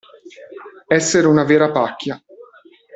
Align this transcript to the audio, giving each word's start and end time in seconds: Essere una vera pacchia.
Essere 0.87 1.27
una 1.27 1.43
vera 1.43 1.69
pacchia. 1.69 2.19